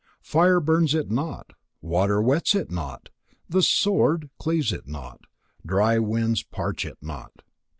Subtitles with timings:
[0.23, 3.09] Fire burns it not, water wets it not,
[3.47, 5.21] the sword cleaves it not,
[5.63, 7.43] dry winds parch it not.